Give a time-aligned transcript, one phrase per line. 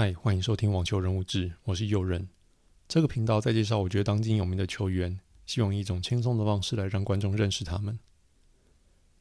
[0.00, 2.28] 嗨，欢迎收听网球人物志，我是右仁。
[2.86, 7.98] 这个频道在介绍我觉得当今有名的球员，希望以一种轻松的方式来让观众认识他们。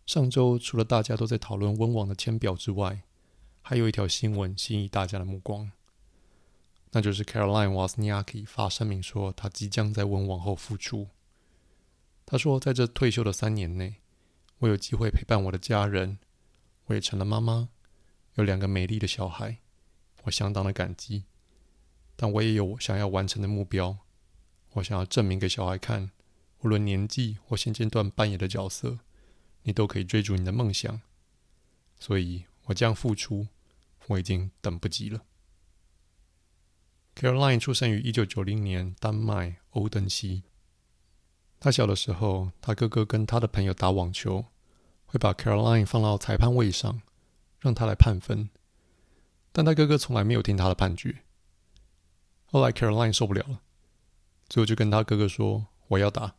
[0.05, 3.01] 上周除了大家都在讨论温网的签表之外，
[3.63, 5.71] 还有一条新闻吸引大家的目光，
[6.91, 11.07] 那就是 Caroline Wozniacki 发声明说，他即将在温网后复出。
[12.23, 13.95] 他说，在这退休的三年内，
[14.59, 16.19] 我有机会陪伴我的家人，
[16.85, 17.69] 我也成了妈妈，
[18.35, 19.57] 有两个美丽的小孩。
[20.27, 21.23] 我相当的感激，
[22.15, 23.97] 但我也有我想要完成的目标。
[24.73, 26.11] 我想要证明给小孩看，
[26.59, 28.99] 无论年纪或现阶段扮演的角色，
[29.63, 31.01] 你都可以追逐你的梦想。
[31.97, 33.47] 所以，我将付出，
[34.07, 35.23] 我已经等不及了。
[37.15, 40.43] Caroline 出生于一九九零年丹麦欧登西。
[41.59, 44.45] 他小的时候，他哥哥跟他的朋友打网球，
[45.05, 47.01] 会把 Caroline 放到裁判位上，
[47.59, 48.49] 让他来判分。
[49.57, 51.23] 但他哥哥从来没有听他的判决。
[52.45, 53.63] 后来 Caroline 受不了了，
[54.47, 56.35] 最后就跟他哥哥说：“我要打。”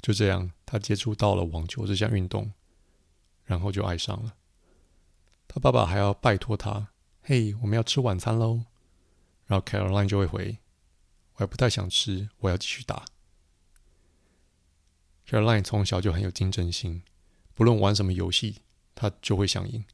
[0.00, 2.52] 就这样，他接触到了网球这项运动，
[3.42, 4.36] 然后就爱上了。
[5.48, 6.90] 他爸爸还要拜托他
[7.22, 8.66] ：“嘿，我们要吃晚餐喽。”
[9.46, 10.58] 然后 Caroline 就会回
[11.34, 13.04] ：“我还不太想吃，我要继续打。
[15.26, 17.02] ”Caroline 从小就很有竞争心，
[17.52, 18.62] 不论玩什么游戏，
[18.94, 19.84] 他就会想赢。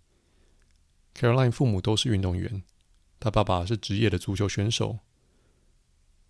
[1.19, 2.62] Caroline 父母都是运动员，
[3.19, 5.00] 他爸爸是职业的足球选手。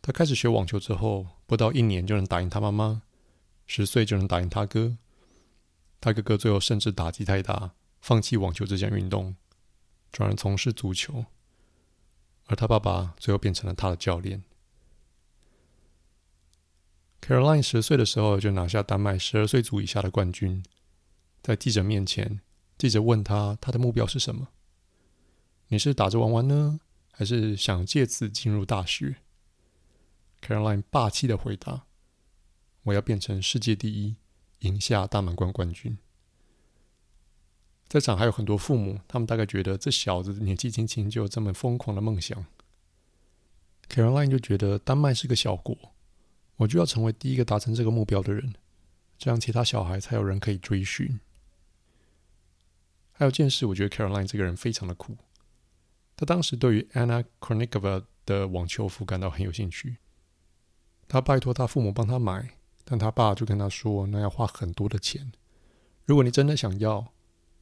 [0.00, 3.02] 他开始学网球之后，不到一年就能打赢他妈妈，
[3.66, 4.96] 十岁就能打赢他哥。
[6.00, 9.36] 他哥哥最后甚至打击太大，放弃网球这项运动，
[10.10, 11.26] 转而从事足球。
[12.46, 14.42] 而他爸爸最后变成了他的教练。
[17.20, 20.64] Caroline 十岁的时候就拿下丹麦十二岁组以下的冠军。
[21.42, 22.40] 在记者面前，
[22.78, 24.48] 记者问他，他的目标是什么？
[25.68, 26.80] 你是打着玩玩呢，
[27.12, 29.16] 还是想借此进入大学
[30.40, 31.84] ？Caroline 霸气的回答
[32.84, 34.16] ：“我要变成世界第一，
[34.60, 35.98] 赢下大满贯冠军。”
[37.86, 42.46] 在场还有很多父母，他们大概觉得这小子年纪轻轻就有这么疯狂的梦想。
[43.88, 45.76] Caroline 就觉得丹麦是个小国，
[46.56, 48.54] 我就要成为第一个达成这个目标的人，
[49.18, 51.20] 这样其他小孩才有人可以追寻。
[53.12, 55.16] 还有件事，我觉得 Caroline 这个人非常的酷。
[56.18, 59.98] 他当时对于 Anna Kournikova 的网球服感到很有兴趣，
[61.06, 65.30] 他拜托他父母帮他买，但他爸就跟他说，那要花很多的钱。
[66.04, 67.12] 如果你真的想要，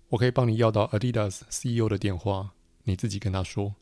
[0.08, 3.74] 我可以帮你要到 Adidas CEO 的电话，你自己跟他说。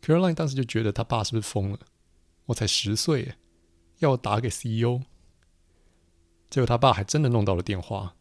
[0.00, 1.80] Caroline 当时就觉得他爸是不是疯了？
[2.46, 3.34] 我才十岁，
[3.98, 5.00] 要我打给 CEO？
[6.48, 8.14] 结果他爸还真的弄到了电话，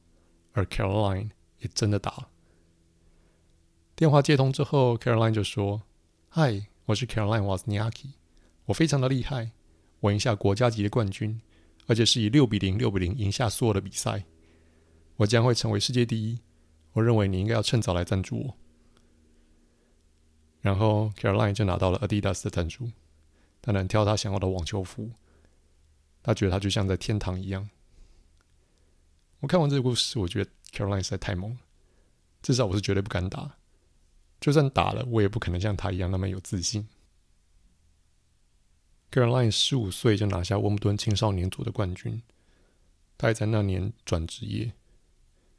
[0.54, 2.31] 而 Caroline 也真的打了。
[4.02, 5.84] 电话接通之后，Caroline 就说
[6.28, 8.14] ：“嗨，我是 Caroline Wozniaki
[8.66, 9.52] 我非常的厉害，
[10.00, 11.40] 我赢下国家级的冠军，
[11.86, 14.24] 而且是以六比零、六比零赢下所有的比赛。
[15.18, 16.40] 我将会成为世界第一。
[16.94, 18.58] 我认为你应该要趁早来赞助我。”
[20.62, 22.90] 然后 Caroline 就拿到了 Adidas 的赞助，
[23.62, 25.12] 他能挑他想要的网球服，
[26.24, 27.70] 他觉得他就像在天堂一样。
[29.42, 31.58] 我看完这个故事，我觉得 Caroline 实在太猛了，
[32.42, 33.58] 至少我是绝对不敢打。
[34.42, 36.90] 就算打了，我也不可能像他一样那么有自信。
[39.12, 42.24] Caroline 十五岁就拿下温布顿青少年组的冠军，
[43.18, 44.74] 他也在那年转职业，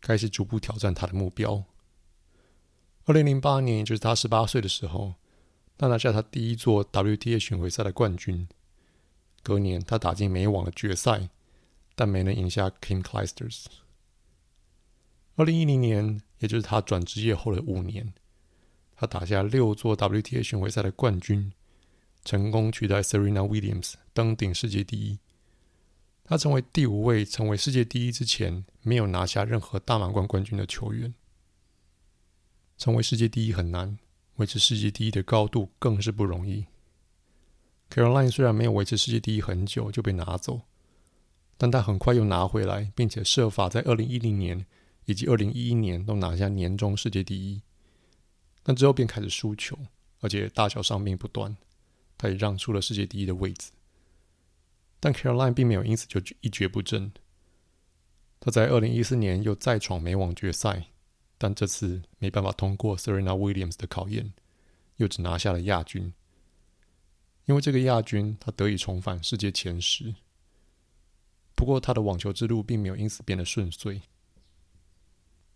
[0.00, 1.64] 开始逐步挑战他的目标。
[3.04, 5.14] 二零零八年，也就是他十八岁的时候，
[5.78, 8.48] 他拿下他第一座 WTA 巡回赛的冠军。
[9.44, 11.28] 隔年，他打进美网的决赛，
[11.94, 13.66] 但没能赢下 Kim Clijsters。
[15.36, 18.12] 二零一零年，也就是他转职业后的五年。
[19.02, 21.50] 他打下六座 WTA 巡回赛的冠军，
[22.24, 25.18] 成功取代 Serena Williams 登顶世界第一。
[26.22, 31.12] 他成为第五位成为世界第一之前没有拿下任何大满贯冠军的球员。
[32.78, 33.98] 成为世界第一很难，
[34.36, 36.66] 维持世界第一的高度更是不容易。
[37.90, 40.60] Caroline 虽然没有维持世界第一很久就被拿走，
[41.58, 44.64] 但他很快又拿回来，并且设法在二零一零年
[45.06, 47.62] 以及二零一一年都拿下年终世界第一。
[48.62, 49.78] 但之后便开始输球，
[50.20, 51.56] 而且大小伤病不断，
[52.16, 53.70] 他也让出了世界第一的位置。
[55.00, 57.12] 但 Caroline 并没有因此就一蹶不振。
[58.38, 60.86] 他在二零一四年又再闯美网决赛，
[61.38, 64.32] 但这次没办法通过 Serena Williams 的考验，
[64.96, 66.12] 又只拿下了亚军。
[67.46, 70.14] 因为这个亚军，他得以重返世界前十。
[71.56, 74.02] 不过，他的网球之路并没有因此变得顺遂。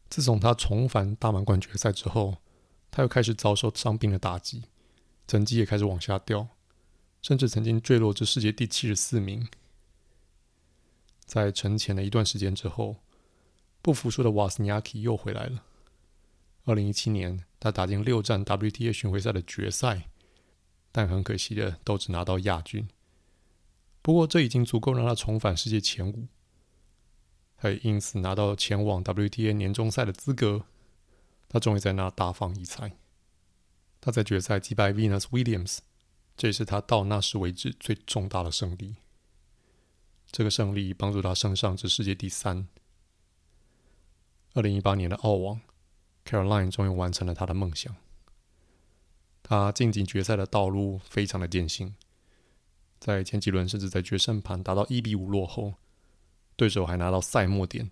[0.08, 2.36] 自从他重返大满贯决赛之后，
[2.96, 4.62] 他又开始遭受伤病的打击，
[5.28, 6.48] 成绩也开始往下掉，
[7.20, 9.46] 甚至曾经坠落至世界第七十四名。
[11.26, 12.96] 在沉潜了一段时间之后，
[13.82, 15.62] 不服输的瓦斯尼亚基又回来了。
[16.64, 20.08] 二零一七年，他打进六站 WTA 巡回赛的决赛，
[20.90, 22.88] 但很可惜的都只拿到亚军。
[24.00, 26.28] 不过这已经足够让他重返世界前五，
[27.58, 30.64] 他也因此拿到前往 WTA 年终赛的资格。
[31.48, 32.96] 他终于在那大放异彩。
[34.00, 35.78] 他在决赛击败 Venus Williams，
[36.36, 38.96] 这也是他到那时为止最重大的胜利。
[40.30, 42.68] 这个胜利帮助他升上至世界第三。
[44.54, 45.60] 二零一八年的澳网
[46.24, 47.94] ，Caroline 终于完成了他的梦想。
[49.42, 51.94] 他晋级决赛的道路非常的艰辛，
[52.98, 55.74] 在前几轮甚至在决胜盘打到一比五落后，
[56.56, 57.90] 对手还拿到赛末点，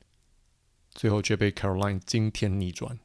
[0.91, 2.99] 最后却被 Caroline 惊天逆转。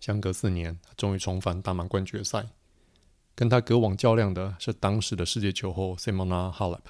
[0.00, 2.48] 相隔四年，他终于重返大满贯决赛。
[3.34, 6.80] 跟他隔网较量的是当时的世界球后 Simona Halep。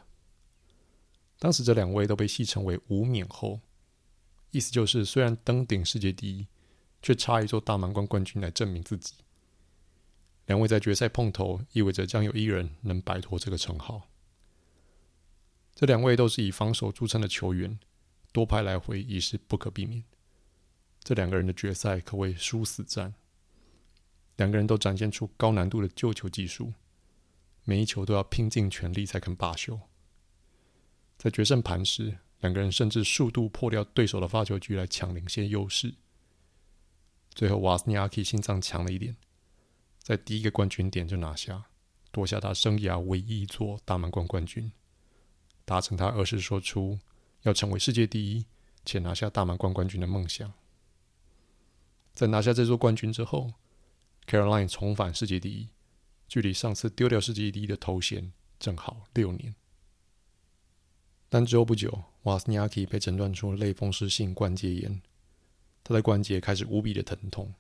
[1.38, 3.61] 当时这两位都被戏称为“无冕后”，
[4.53, 6.47] 意思就是虽然登顶世界第一，
[7.03, 9.14] 却差一座大满贯冠军来证明自己。
[10.47, 14.09] 两位在决赛碰头，意味着将有一人能摆脱这个称号。
[15.75, 17.79] 这两位都是以防守著称的球员，
[18.32, 20.05] 多拍来回已是不可避免。
[21.06, 23.14] 这两个人的决赛可谓殊死战，
[24.38, 26.73] 两个人都展现出高难度的救球技术，
[27.62, 29.79] 每一球都要拼尽全力才肯罢休。
[31.17, 35.94] 在决胜盘时，两个人甚至数度破掉对手的发球局来抢领先优势。
[37.31, 39.17] 最后，瓦斯尼亚基心脏强了一点，
[40.02, 41.67] 在第一个冠军点就拿下，
[42.11, 44.73] 夺下他生涯唯一一座大满贯冠军，
[45.64, 46.99] 达成他儿时说出
[47.43, 48.44] 要成为世界第一
[48.85, 50.52] 且拿下大满贯冠军的梦想。
[52.17, 53.53] 在拿下这座冠军之后
[54.27, 55.69] ，Caroline 重返世界第一，
[56.27, 59.55] 距离上次丢掉世界第一的头衔正好六年。
[61.29, 65.03] 但之后不久，瓦斯尼亚基被诊断出类风湿性关节炎，
[65.85, 67.53] 他的关节开始无比的疼痛。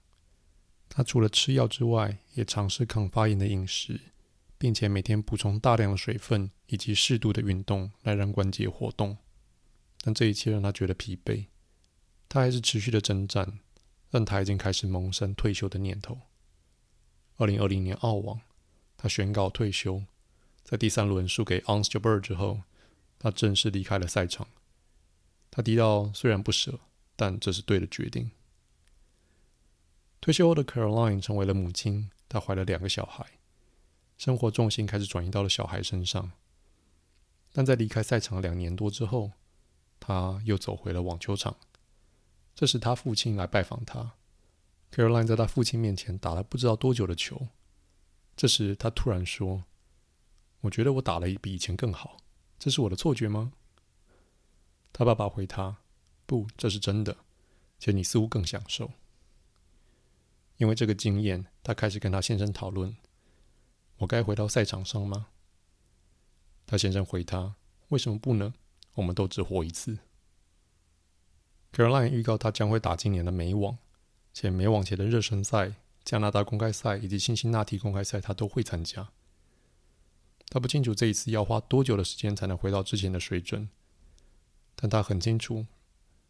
[0.88, 4.00] 他除了吃药之外，也尝试抗发炎的饮食，
[4.56, 9.18] 并且每天补充大量的水分以及适度的运动，来让关节活动。
[10.00, 11.48] 但这一切让他觉得疲惫，
[12.26, 13.58] 他还是持续的征战。
[14.16, 16.18] 但他已经开始萌生退休的念头。
[17.36, 18.40] 二零二零年澳网，
[18.96, 20.04] 他宣告退休，
[20.64, 22.62] 在第三轮输给 Ons Jabeur 之后，
[23.18, 24.48] 他正式离开了赛场。
[25.50, 26.80] 他提到，虽然不舍，
[27.14, 28.30] 但这是对的决定。
[30.22, 33.26] 退休后的 Caroline 成为了母亲，她怀了两个小孩，
[34.16, 36.32] 生活重心开始转移到了小孩身上。
[37.52, 39.32] 但在离开赛场两年多之后，
[40.00, 41.58] 他又走回了网球场。
[42.56, 44.14] 这时，他父亲来拜访他。
[44.90, 47.48] Caroline 在他父亲面前打了不知道多久的球。
[48.34, 49.64] 这时，他突然说
[50.62, 52.16] ：“我觉得我打得比以前更好，
[52.58, 53.52] 这是我的错觉吗？”
[54.90, 55.76] 他爸爸回他
[56.24, 57.14] ：“不，这是真的，
[57.78, 58.90] 且你似乎更享受。”
[60.56, 62.96] 因为这个经验，他开始跟他先生讨论
[63.98, 65.26] ：“我该回到赛场上吗？”
[66.64, 67.56] 他先生回他
[67.88, 68.54] ：“为什么不呢？
[68.94, 69.98] 我们都只活一次。”
[71.76, 73.76] Caroline 预告他将会打今年的美网，
[74.32, 79.10] 且美网前的热身赛、加拿大公开赛以及辛辛那提公开赛，他都会参加。
[80.48, 83.68] 他不清楚这一次要花多久的时间才能回到之前的水准，
[84.74, 85.66] 但他很清楚，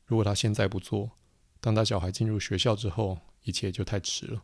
[0.06, 1.12] 如果他现在不做，
[1.60, 4.42] 当他小孩进入学校之后，一切就太迟了。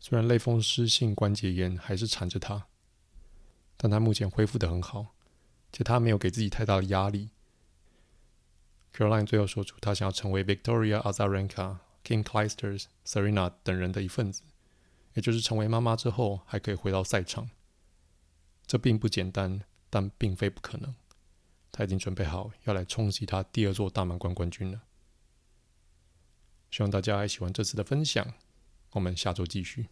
[0.00, 2.66] 虽然类风湿性关节炎还是缠着他，
[3.76, 5.14] 但他目前恢复得很好，
[5.72, 7.30] 且他没有给自己太大的压力。
[8.98, 14.42] Caroline 最后说出，他想要成为 Victoria Azarenka、Kim Clijsters、Serena 等人的一份子，
[15.14, 17.48] 也就是成为妈妈之后还可以回到赛场。
[18.66, 20.96] 这并不简单，但并非不可能。
[21.70, 24.82] 他已经准备好要来冲击他第二座大满贯冠军了。
[26.68, 28.34] 希望大家还喜欢这次的分享，
[28.90, 29.86] 我们下周继续。